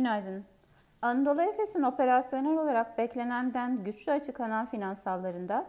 [0.00, 0.44] Günaydın.
[1.02, 5.66] Anadolu Efes'in operasyonel olarak beklenenden güçlü açıklanan finansallarında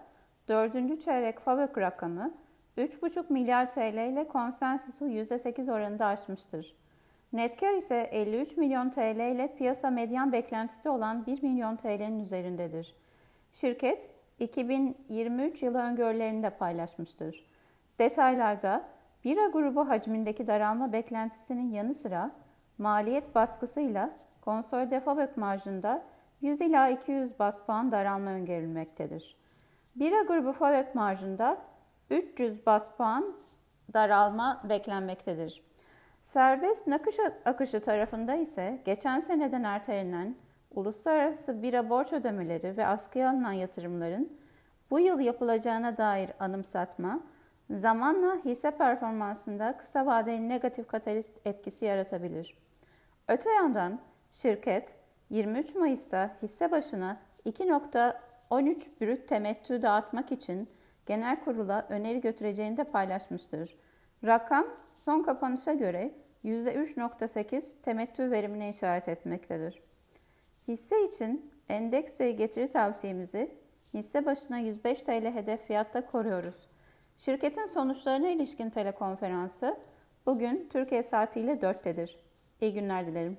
[0.48, 1.02] 4.
[1.02, 2.34] çeyrek FAVÖK rakamı
[2.78, 6.76] 3,5 milyar TL ile konsensusu %8 oranında aşmıştır.
[7.34, 12.96] Net kar ise 53 milyon TL ile piyasa medyan beklentisi olan 1 milyon TL'nin üzerindedir.
[13.54, 14.10] Şirket
[14.40, 17.46] 2023 yılı öngörülerini de paylaşmıştır.
[18.00, 18.84] Detaylarda
[19.24, 22.32] bira grubu hacmindeki daralma beklentisinin yanı sıra
[22.82, 24.10] maliyet baskısıyla
[24.42, 26.04] konsolide fabrik marjında
[26.42, 29.38] 100 ila 200 bas puan daralma öngörülmektedir.
[29.96, 31.58] Bira grubu fabrik marjında
[32.10, 33.36] 300 bas puan
[33.94, 35.64] daralma beklenmektedir.
[36.22, 40.36] Serbest nakış akışı tarafında ise geçen seneden ertelenen
[40.72, 44.38] uluslararası bira borç ödemeleri ve askıya alınan yatırımların
[44.92, 47.20] bu yıl yapılacağına dair anımsatma,
[47.74, 52.58] zamanla hisse performansında kısa vadeli negatif katalist etkisi yaratabilir.
[53.28, 54.00] Öte yandan
[54.32, 54.98] şirket
[55.30, 60.70] 23 Mayıs'ta hisse başına 2.13 brüt temettü dağıtmak için
[61.06, 63.78] genel kurula öneri götüreceğini de paylaşmıştır.
[64.24, 66.12] Rakam son kapanışa göre
[66.46, 69.82] %3.8 temettü verimine işaret etmektedir.
[70.68, 73.58] Hisse için endeks getiri tavsiyemizi
[73.94, 76.68] hisse başına 105 TL hedef fiyatta koruyoruz.
[77.26, 79.78] Şirketin sonuçlarına ilişkin telekonferansı
[80.26, 82.16] bugün Türkiye saatiyle 4'tedir.
[82.62, 83.38] İyi günler dilerim.